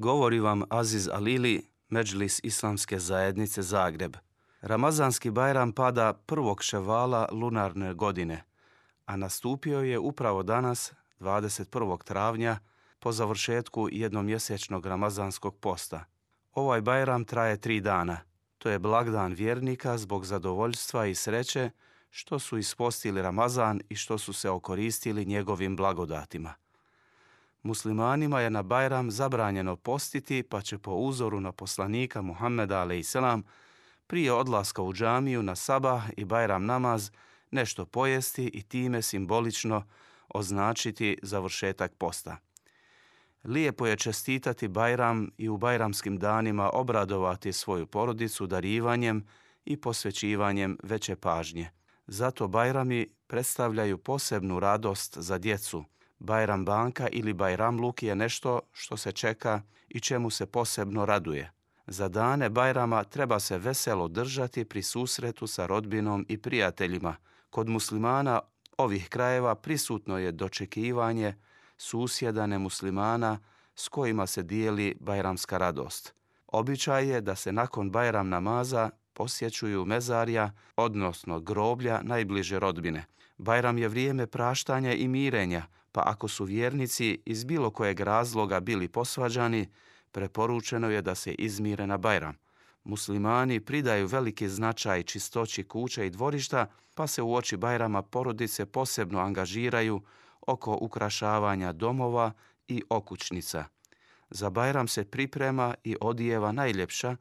Govori 0.00 0.40
vam 0.40 0.62
Aziz 0.70 1.08
Alili, 1.08 1.62
Međlis 1.88 2.40
Islamske 2.42 2.98
zajednice 2.98 3.62
Zagreb. 3.62 4.16
Ramazanski 4.60 5.30
bajram 5.30 5.72
pada 5.72 6.12
prvog 6.12 6.62
ševala 6.62 7.28
lunarne 7.32 7.94
godine, 7.94 8.44
a 9.06 9.16
nastupio 9.16 9.80
je 9.80 9.98
upravo 9.98 10.42
danas, 10.42 10.92
21. 11.20 12.04
travnja, 12.04 12.58
po 12.98 13.12
završetku 13.12 13.88
jednomjesečnog 13.92 14.86
ramazanskog 14.86 15.56
posta. 15.56 16.04
Ovaj 16.52 16.80
bajram 16.80 17.24
traje 17.24 17.60
tri 17.60 17.80
dana. 17.80 18.18
To 18.58 18.70
je 18.70 18.78
blagdan 18.78 19.32
vjernika 19.32 19.98
zbog 19.98 20.24
zadovoljstva 20.24 21.06
i 21.06 21.14
sreće 21.14 21.70
što 22.10 22.38
su 22.38 22.58
ispostili 22.58 23.22
Ramazan 23.22 23.80
i 23.88 23.96
što 23.96 24.18
su 24.18 24.32
se 24.32 24.50
okoristili 24.50 25.24
njegovim 25.24 25.76
blagodatima. 25.76 26.54
Muslimanima 27.62 28.40
je 28.40 28.50
na 28.50 28.62
Bajram 28.62 29.10
zabranjeno 29.10 29.76
postiti, 29.76 30.42
pa 30.42 30.60
će 30.60 30.78
po 30.78 30.90
uzoru 30.90 31.40
na 31.40 31.52
poslanika 31.52 32.22
Muhammeda 32.22 32.82
a.s. 32.82 33.16
prije 34.06 34.32
odlaska 34.32 34.82
u 34.82 34.92
džamiju 34.92 35.42
na 35.42 35.56
sabah 35.56 36.02
i 36.16 36.24
Bajram 36.24 36.64
namaz 36.64 37.10
nešto 37.50 37.86
pojesti 37.86 38.44
i 38.46 38.62
time 38.62 39.02
simbolično 39.02 39.84
označiti 40.28 41.18
završetak 41.22 41.94
posta. 41.94 42.36
Lijepo 43.44 43.86
je 43.86 43.96
čestitati 43.96 44.68
Bajram 44.68 45.30
i 45.38 45.48
u 45.48 45.56
Bajramskim 45.56 46.18
danima 46.18 46.70
obradovati 46.72 47.52
svoju 47.52 47.86
porodicu 47.86 48.46
darivanjem 48.46 49.26
i 49.64 49.76
posvećivanjem 49.76 50.78
veće 50.82 51.16
pažnje. 51.16 51.70
Zato 52.06 52.48
Bajrami 52.48 53.06
predstavljaju 53.26 53.98
posebnu 53.98 54.60
radost 54.60 55.18
za 55.18 55.38
djecu– 55.38 55.84
Bajram 56.18 56.64
banka 56.64 57.08
ili 57.12 57.32
Bajram 57.32 57.80
luk 57.80 58.02
je 58.02 58.14
nešto 58.14 58.60
što 58.72 58.96
se 58.96 59.12
čeka 59.12 59.62
i 59.88 60.00
čemu 60.00 60.30
se 60.30 60.46
posebno 60.46 61.06
raduje. 61.06 61.52
Za 61.86 62.08
dane 62.08 62.50
Bajrama 62.50 63.04
treba 63.04 63.40
se 63.40 63.58
veselo 63.58 64.08
držati 64.08 64.64
pri 64.64 64.82
susretu 64.82 65.46
sa 65.46 65.66
rodbinom 65.66 66.26
i 66.28 66.38
prijateljima. 66.38 67.16
Kod 67.50 67.68
muslimana 67.68 68.40
ovih 68.78 69.08
krajeva 69.08 69.54
prisutno 69.54 70.18
je 70.18 70.32
dočekivanje 70.32 71.34
susjeda 71.76 72.46
nemuslimana 72.46 73.38
s 73.74 73.88
kojima 73.88 74.26
se 74.26 74.42
dijeli 74.42 74.96
bajramska 75.00 75.58
radost. 75.58 76.14
Običaj 76.46 77.08
je 77.08 77.20
da 77.20 77.36
se 77.36 77.52
nakon 77.52 77.90
Bajram 77.90 78.28
namaza 78.28 78.90
posjećuju 79.12 79.84
mezarja, 79.84 80.50
odnosno 80.76 81.40
groblja 81.40 82.00
najbliže 82.02 82.58
rodbine. 82.58 83.04
Bajram 83.38 83.78
je 83.78 83.88
vrijeme 83.88 84.26
praštanja 84.26 84.92
i 84.94 85.08
mirenja, 85.08 85.66
pa 85.98 86.02
ako 86.06 86.28
su 86.28 86.44
vjernici 86.44 87.22
iz 87.26 87.44
bilo 87.44 87.70
kojeg 87.70 88.00
razloga 88.00 88.60
bili 88.60 88.88
posvađani, 88.88 89.68
preporučeno 90.12 90.90
je 90.90 91.02
da 91.02 91.14
se 91.14 91.32
izmire 91.32 91.86
na 91.86 91.96
Bajram. 91.96 92.36
Muslimani 92.84 93.60
pridaju 93.60 94.06
veliki 94.06 94.48
značaj 94.48 95.02
čistoći 95.02 95.64
kuća 95.64 96.04
i 96.04 96.10
dvorišta, 96.10 96.66
pa 96.94 97.06
se 97.06 97.22
u 97.22 97.34
oči 97.34 97.56
Bajrama 97.56 98.02
porodice 98.02 98.66
posebno 98.66 99.18
angažiraju 99.18 100.02
oko 100.46 100.78
ukrašavanja 100.80 101.72
domova 101.72 102.32
i 102.68 102.82
okućnica. 102.88 103.64
Za 104.30 104.50
Bajram 104.50 104.88
se 104.88 105.04
priprema 105.04 105.74
i 105.84 105.96
odijeva 106.00 106.52
najljepša 106.52 107.16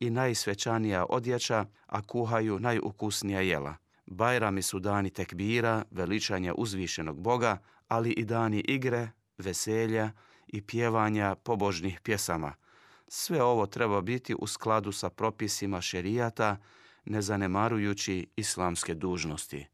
i 0.00 0.10
najsvećanija 0.10 1.06
odjeća, 1.08 1.66
a 1.86 2.02
kuhaju 2.02 2.58
najukusnija 2.58 3.40
jela. 3.40 3.81
Bajrami 4.12 4.62
su 4.62 4.78
dani 4.78 5.10
tekbira, 5.10 5.84
veličanja 5.90 6.54
uzvišenog 6.54 7.20
Boga, 7.20 7.58
ali 7.88 8.10
i 8.10 8.24
dani 8.24 8.60
igre, 8.60 9.10
veselja 9.38 10.10
i 10.46 10.62
pjevanja 10.62 11.34
pobožnih 11.34 12.00
pjesama. 12.00 12.54
Sve 13.08 13.42
ovo 13.42 13.66
treba 13.66 14.00
biti 14.00 14.34
u 14.34 14.46
skladu 14.46 14.92
sa 14.92 15.10
propisima 15.10 15.80
šerijata, 15.80 16.56
ne 17.04 17.22
zanemarujući 17.22 18.26
islamske 18.36 18.94
dužnosti. 18.94 19.66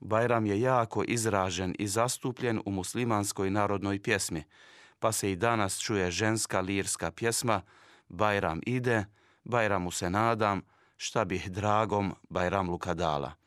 Bajram 0.00 0.46
je 0.46 0.60
jako 0.60 1.04
izražen 1.08 1.74
i 1.78 1.88
zastupljen 1.88 2.60
u 2.66 2.70
muslimanskoj 2.70 3.50
narodnoj 3.50 4.02
pjesmi, 4.02 4.44
pa 4.98 5.12
se 5.12 5.32
i 5.32 5.36
danas 5.36 5.80
čuje 5.80 6.10
ženska 6.10 6.60
lirska 6.60 7.10
pjesma 7.10 7.62
Bajram 8.08 8.60
ide, 8.66 9.04
Bajramu 9.44 9.90
se 9.90 10.10
nadam, 10.10 10.62
šta 10.96 11.24
bih 11.24 11.50
dragom 11.50 12.14
Bajram 12.28 12.70
Lukadala. 12.70 13.43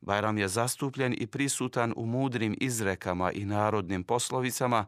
Bajram 0.00 0.38
je 0.38 0.48
zastupljen 0.48 1.14
i 1.18 1.26
prisutan 1.26 1.92
u 1.96 2.06
mudrim 2.06 2.56
izrekama 2.60 3.32
i 3.32 3.44
narodnim 3.44 4.04
poslovicama, 4.04 4.86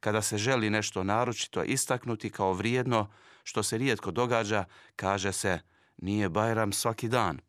kada 0.00 0.22
se 0.22 0.38
želi 0.38 0.70
nešto 0.70 1.04
naročito 1.04 1.62
istaknuti 1.62 2.30
kao 2.30 2.52
vrijedno, 2.52 3.10
što 3.44 3.62
se 3.62 3.78
rijetko 3.78 4.10
događa, 4.10 4.64
kaže 4.96 5.32
se 5.32 5.60
nije 5.96 6.28
Bajram 6.28 6.72
svaki 6.72 7.08
dan. 7.08 7.40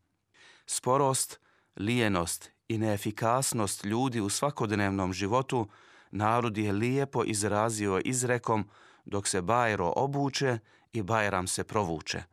Sporost, 0.65 1.39
lijenost 1.75 2.51
i 2.67 2.77
neefikasnost 2.77 3.85
ljudi 3.85 4.21
u 4.21 4.29
svakodnevnom 4.29 5.13
životu 5.13 5.67
narod 6.11 6.57
je 6.57 6.71
lijepo 6.71 7.23
izrazio 7.23 8.01
izrekom 8.05 8.69
dok 9.05 9.27
se 9.27 9.41
Bajro 9.41 9.93
obuče 9.95 10.59
i 10.93 11.01
Bajram 11.01 11.47
se 11.47 11.63
provuče. 11.63 12.23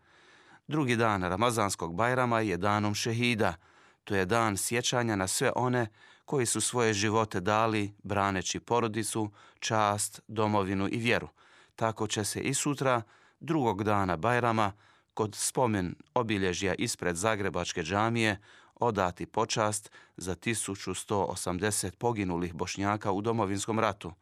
Drugi 0.69 0.97
dan 0.97 1.23
Ramazanskog 1.23 1.95
Bajrama 1.95 2.41
je 2.41 2.57
danom 2.57 2.95
šehida– 2.95 3.55
To 4.05 4.15
je 4.15 4.25
dan 4.25 4.57
sjećanja 4.57 5.17
na 5.17 5.27
sve 5.27 5.53
one 5.57 5.87
koji 6.25 6.47
su 6.47 6.61
svoje 6.61 6.95
živote 6.95 7.41
dali 7.41 7.93
braneći 8.03 8.61
porodicu, 8.61 9.31
čast, 9.59 10.21
domovinu 10.29 10.89
i 10.91 10.97
vjeru. 10.97 11.29
Tako 11.77 12.07
će 12.07 12.25
se 12.25 12.41
i 12.41 12.55
sutra, 12.55 13.03
drugog 13.41 13.85
dana 13.85 14.17
Bajrama, 14.17 14.73
kod 15.15 15.35
spomen 15.35 15.95
obilježja 16.15 16.75
ispred 16.75 17.17
Zagrebačke 17.17 17.83
džamije, 17.83 18.39
odati 18.75 19.27
počast 19.27 19.91
za 20.17 20.35
1180 20.35 21.97
poginulih 21.97 22.55
bošnjaka 22.55 23.13
u 23.13 23.21
domovinskom 23.21 23.79
ratu. 23.81 24.13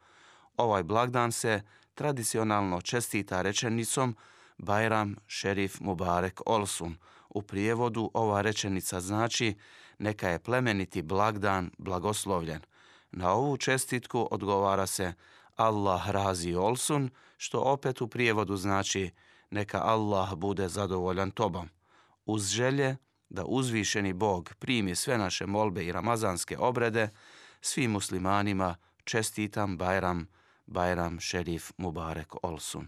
Ovaj 0.57 0.83
blagdan 0.83 1.31
se 1.31 1.61
tradicionalno 1.93 2.81
čestita 2.81 3.41
rečenicom 3.41 4.15
Bajram 4.57 5.15
Šerif 5.27 5.79
Mubarek 5.79 6.41
Olsun– 6.45 6.95
U 7.29 7.41
prijevodu 7.41 8.11
ova 8.13 8.41
rečenica 8.41 8.99
znači 8.99 9.55
neka 9.99 10.29
je 10.29 10.39
plemeniti 10.39 11.01
blagdan 11.01 11.71
blagoslovljen. 11.77 12.61
Na 13.11 13.31
ovu 13.31 13.57
čestitku 13.57 14.27
odgovara 14.31 14.87
se 14.87 15.13
Allah 15.55 16.09
razi 16.09 16.55
olsun, 16.55 17.09
što 17.37 17.59
opet 17.59 18.01
u 18.01 18.07
prijevodu 18.07 18.57
znači 18.57 19.11
neka 19.49 19.81
Allah 19.83 20.33
bude 20.33 20.67
zadovoljan 20.67 21.31
tobom. 21.31 21.69
Uz 22.25 22.47
želje 22.47 22.97
da 23.29 23.45
uzvišeni 23.45 24.13
Bog 24.13 24.53
primi 24.59 24.95
sve 24.95 25.17
naše 25.17 25.45
molbe 25.45 25.85
i 25.85 25.91
ramazanske 25.91 26.57
obrede, 26.57 27.09
svim 27.61 27.91
muslimanima 27.91 28.75
čestitam 29.03 29.77
Bajram, 29.77 30.27
Bajram 30.65 31.19
Šerif 31.19 31.71
Mubarek 31.77 32.35
Olsun. 32.43 32.87